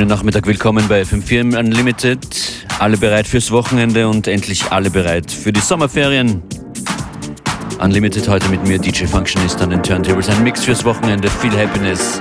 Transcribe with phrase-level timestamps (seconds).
[0.00, 2.26] Schönen Nachmittag, willkommen bei FM4 Unlimited.
[2.78, 6.42] Alle bereit fürs Wochenende und endlich alle bereit für die Sommerferien.
[7.78, 10.30] Unlimited heute mit mir, DJ Functionist an den Turntables.
[10.30, 12.18] Ein Mix fürs Wochenende, viel Happiness.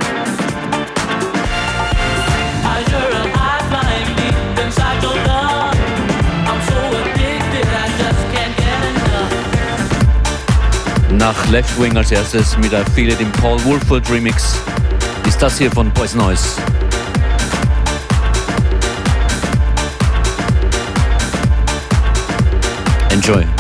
[11.17, 14.57] Nach Left Wing als erstes mit der Feel It im Paul Woolford Remix
[15.25, 16.57] ist das hier von Boys Noise.
[23.19, 23.58] Enjoy.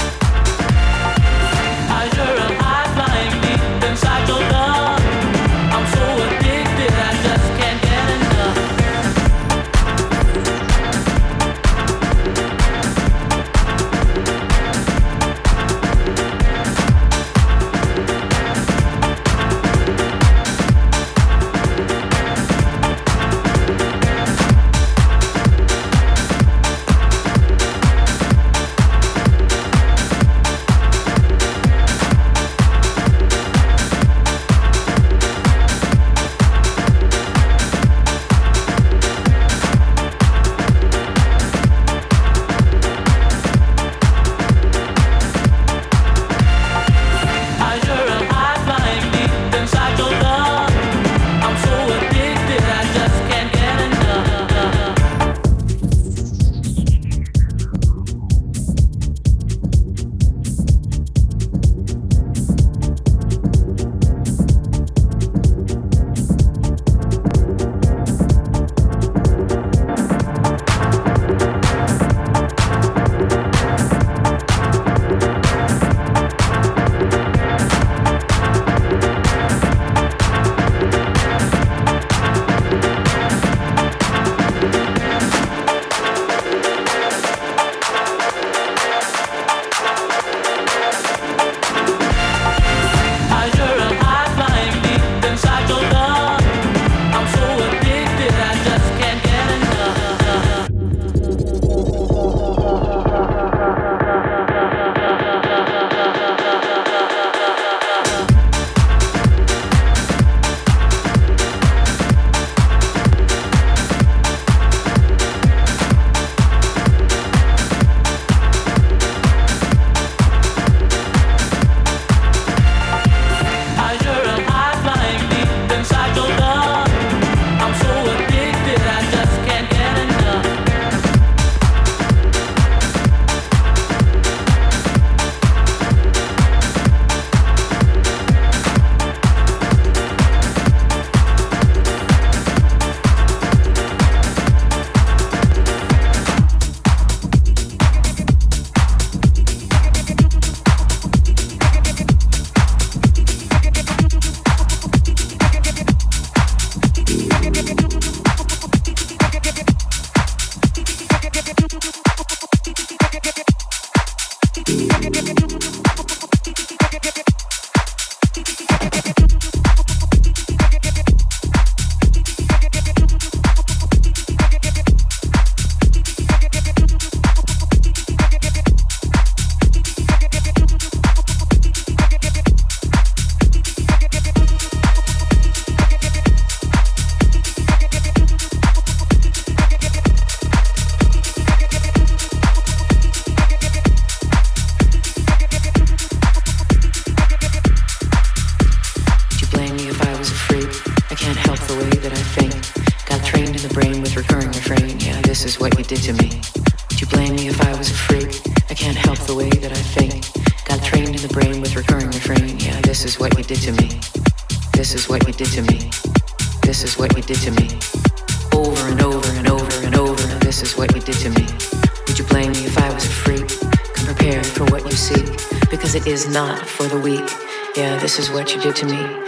[226.39, 227.29] Not for the weak.
[227.75, 229.18] Yeah, this is what you did to me.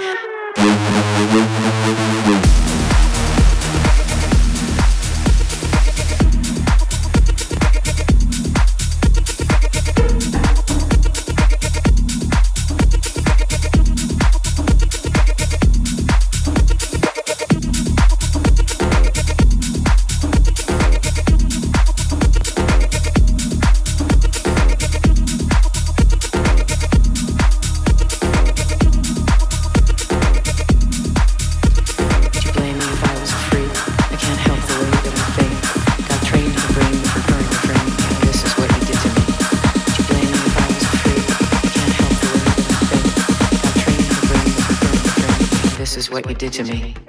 [46.51, 47.00] To me.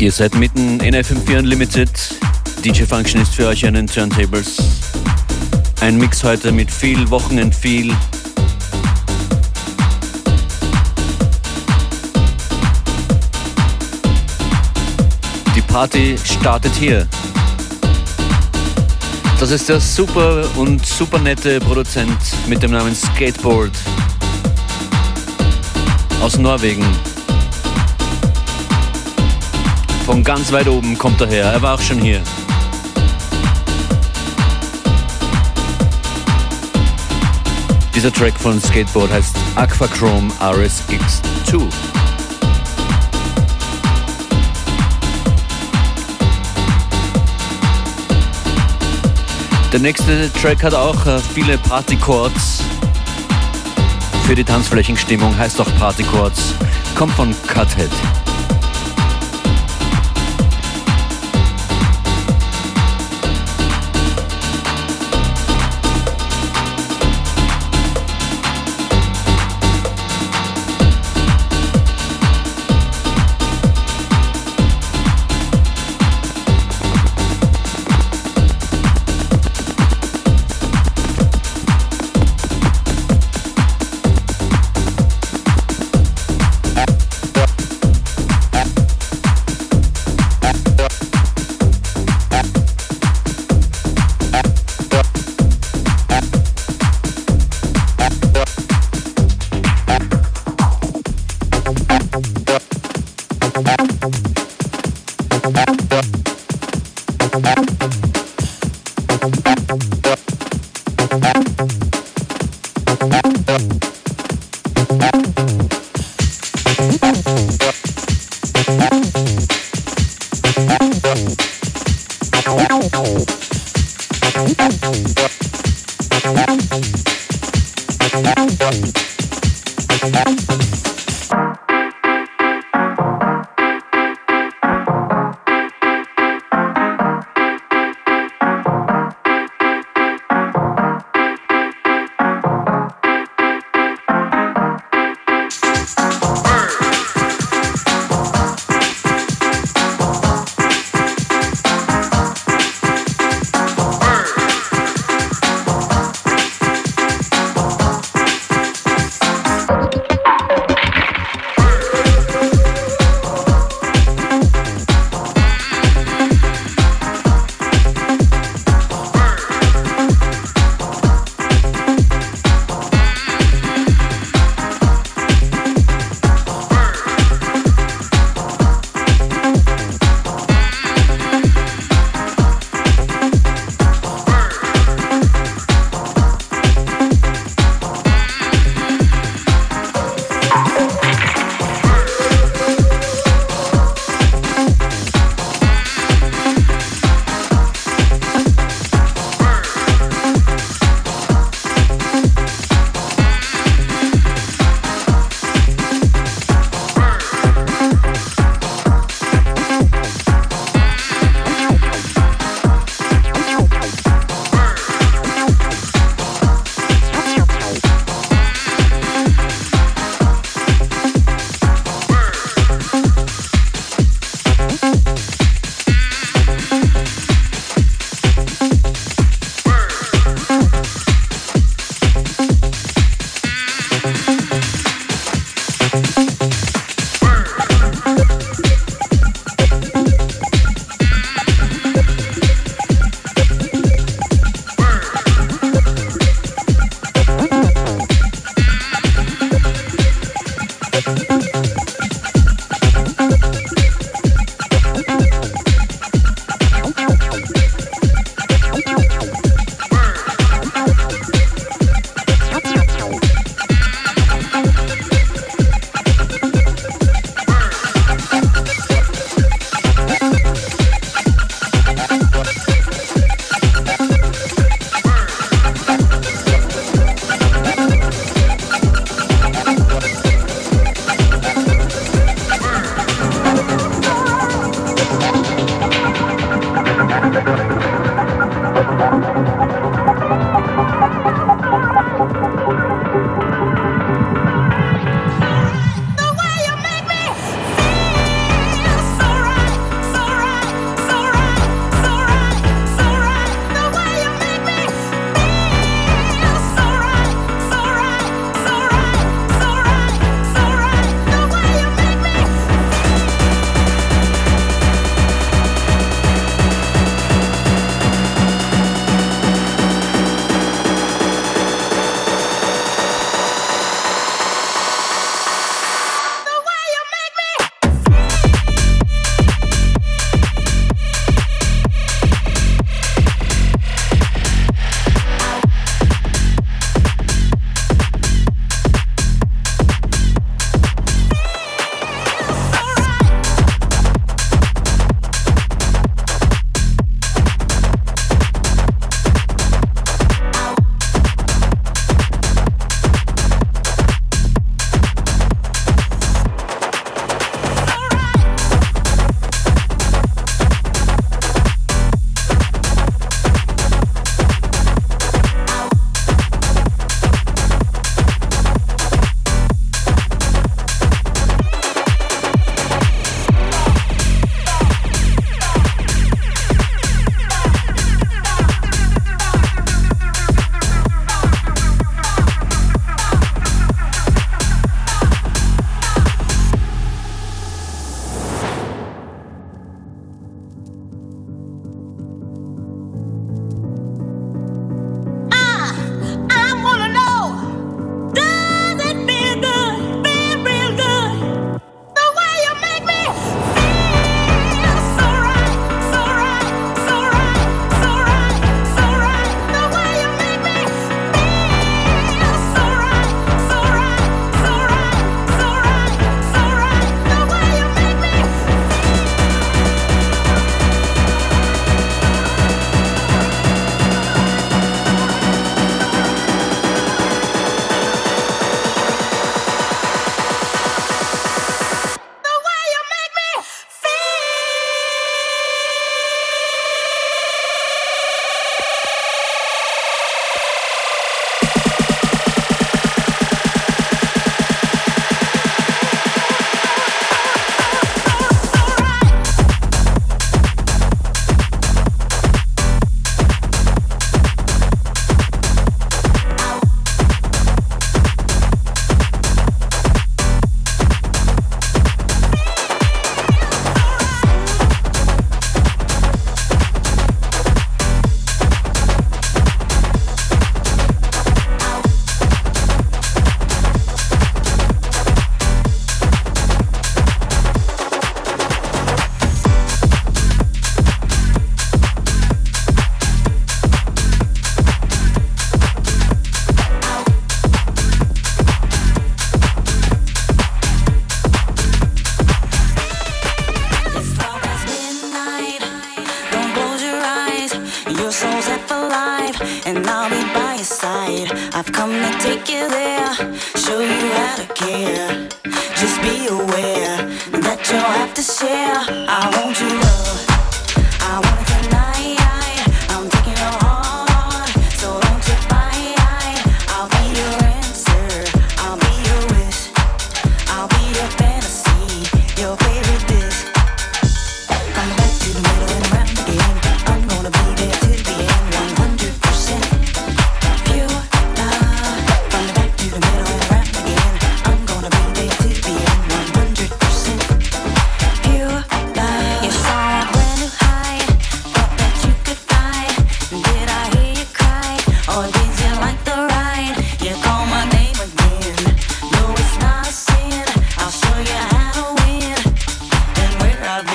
[0.00, 1.90] Ihr seid mitten in FM4 Unlimited.
[2.64, 4.56] DJ Function ist für euch den Turntables.
[5.82, 7.94] Ein Mix heute mit viel Wochenend, viel.
[15.54, 17.06] Die Party startet hier.
[19.38, 22.16] Das ist der super und super nette Produzent
[22.48, 23.72] mit dem Namen Skateboard
[26.22, 26.86] aus Norwegen.
[30.10, 31.44] Von ganz weit oben kommt er her.
[31.44, 32.20] Er war auch schon hier.
[37.94, 41.62] Dieser Track von Skateboard heißt Aquachrome RSX2.
[49.72, 52.64] Der nächste Track hat auch äh, viele Party-Chords.
[54.26, 56.54] Für die Tanzflächenstimmung heißt auch Party-Chords.
[56.96, 57.92] Kommt von Cuthead.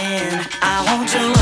[0.05, 0.39] in.
[0.61, 1.34] I want you.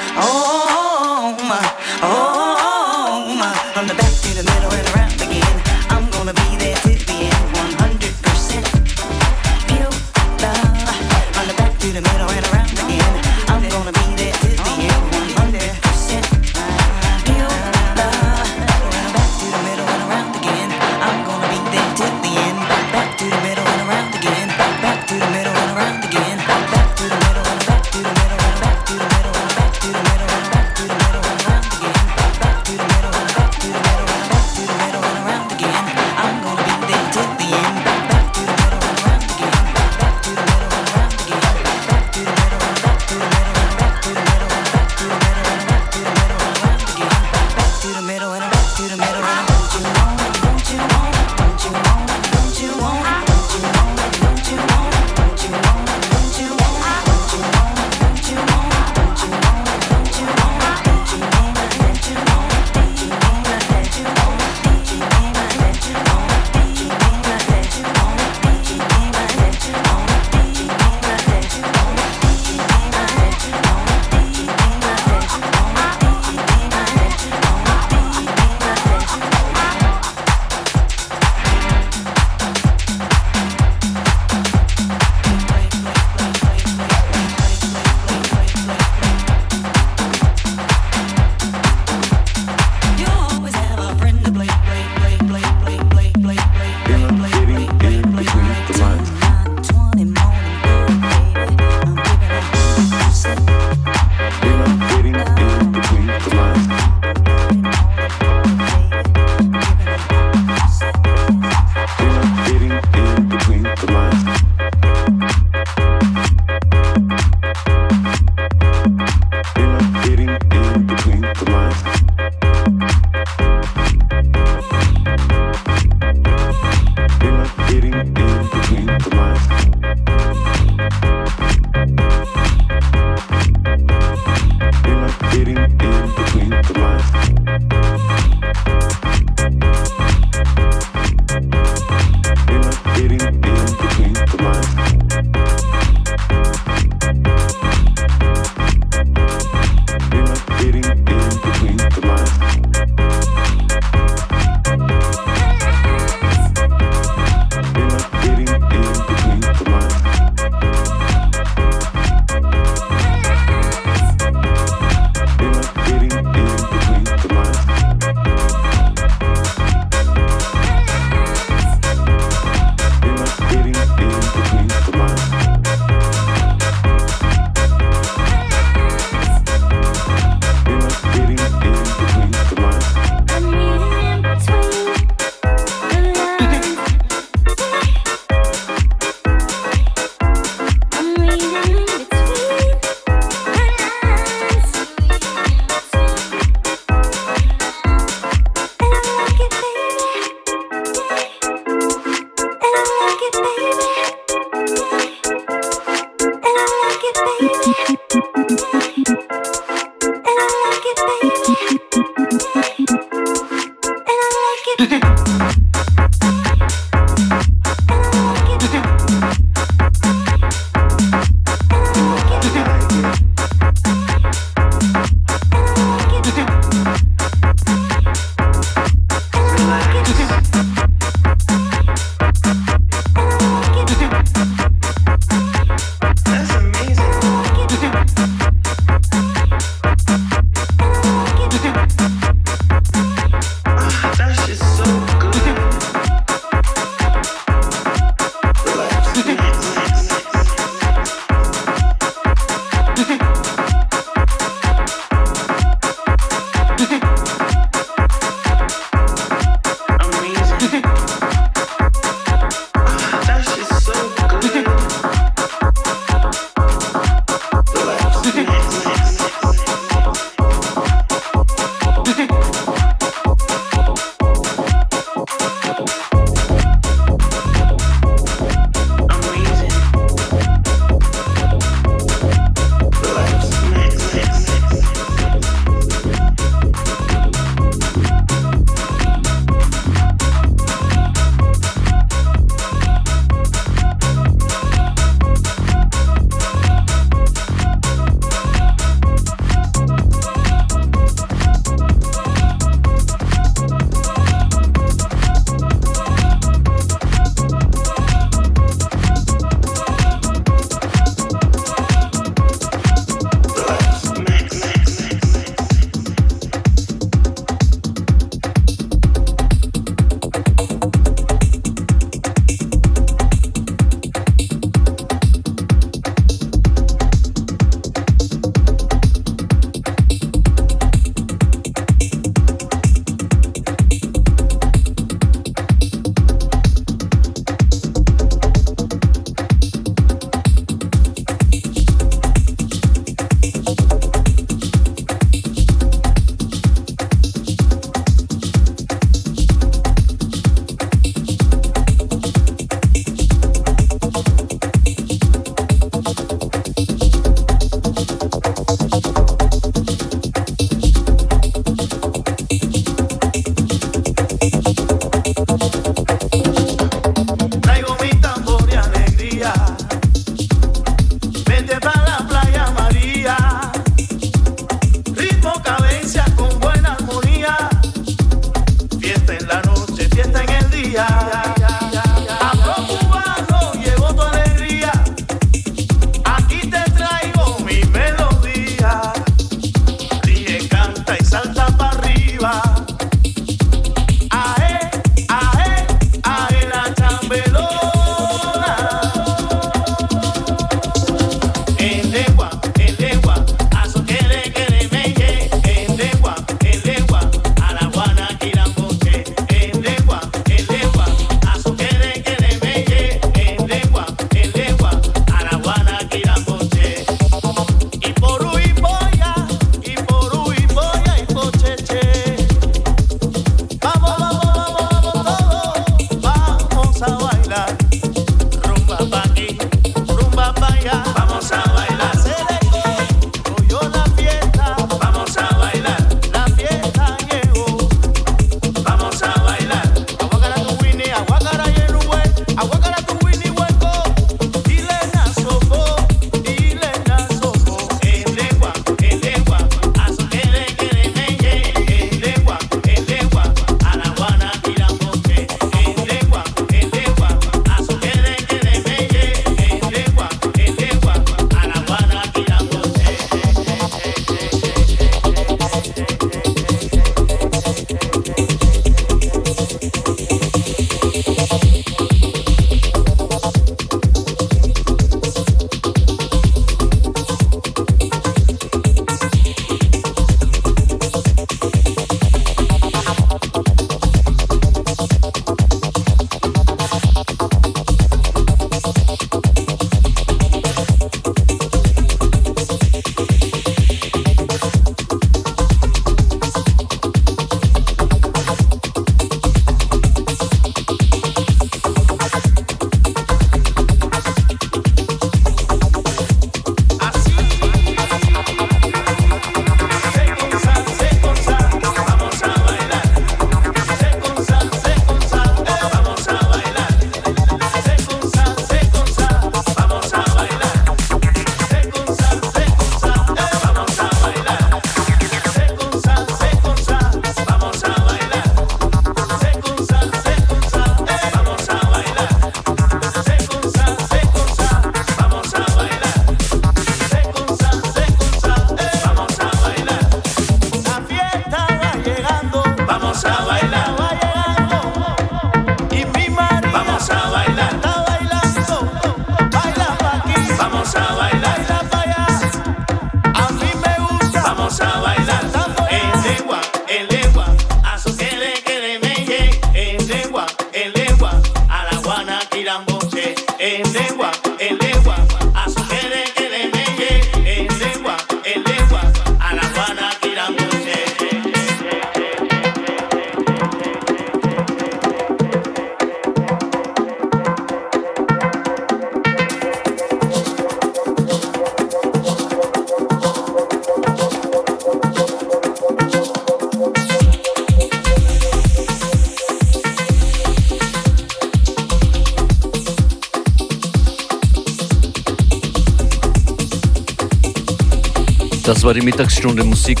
[598.66, 600.00] Das war die Mittagsstunde Musik.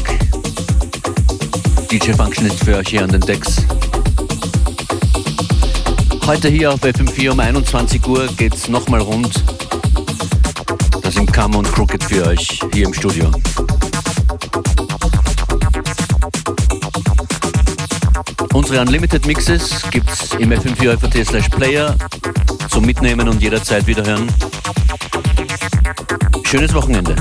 [1.88, 3.58] DJ Function ist für euch hier an den Decks.
[6.26, 9.44] Heute hier auf FM4 um 21 Uhr geht's nochmal rund.
[11.00, 13.30] Das sind Kam und Crooked für euch hier im Studio.
[18.52, 21.94] Unsere Unlimited Mixes gibt's im FM4 slash Player
[22.68, 24.26] zum Mitnehmen und jederzeit wiederhören.
[26.42, 27.14] Schönes Wochenende.